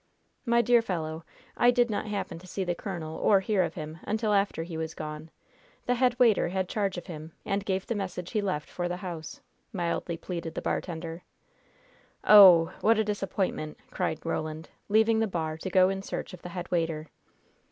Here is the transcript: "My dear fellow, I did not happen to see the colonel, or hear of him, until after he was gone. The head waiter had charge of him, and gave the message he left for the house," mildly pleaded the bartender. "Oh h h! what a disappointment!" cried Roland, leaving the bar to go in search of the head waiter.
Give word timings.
"My 0.47 0.63
dear 0.63 0.81
fellow, 0.81 1.23
I 1.55 1.69
did 1.69 1.91
not 1.91 2.07
happen 2.07 2.39
to 2.39 2.47
see 2.47 2.63
the 2.63 2.73
colonel, 2.73 3.19
or 3.19 3.39
hear 3.39 3.61
of 3.61 3.75
him, 3.75 3.99
until 4.01 4.33
after 4.33 4.63
he 4.63 4.75
was 4.75 4.95
gone. 4.95 5.29
The 5.85 5.93
head 5.93 6.17
waiter 6.17 6.49
had 6.49 6.67
charge 6.67 6.97
of 6.97 7.05
him, 7.05 7.33
and 7.45 7.63
gave 7.63 7.85
the 7.85 7.93
message 7.93 8.31
he 8.31 8.41
left 8.41 8.67
for 8.67 8.87
the 8.89 8.97
house," 9.05 9.41
mildly 9.71 10.17
pleaded 10.17 10.55
the 10.55 10.61
bartender. 10.63 11.21
"Oh 12.23 12.69
h 12.69 12.73
h! 12.77 12.81
what 12.81 12.97
a 12.97 13.03
disappointment!" 13.03 13.77
cried 13.91 14.25
Roland, 14.25 14.69
leaving 14.89 15.19
the 15.19 15.27
bar 15.27 15.55
to 15.59 15.69
go 15.69 15.89
in 15.89 16.01
search 16.01 16.33
of 16.33 16.41
the 16.41 16.49
head 16.49 16.71
waiter. 16.71 17.05